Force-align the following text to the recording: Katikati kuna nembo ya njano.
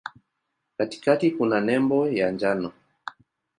Katikati 0.77 1.31
kuna 1.31 1.61
nembo 1.61 2.07
ya 2.07 2.31
njano. 2.31 2.71